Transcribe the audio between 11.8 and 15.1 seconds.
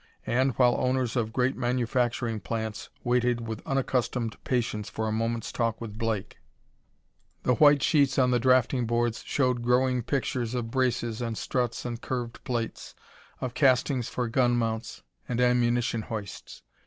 and curved plates, of castings for gun mounts,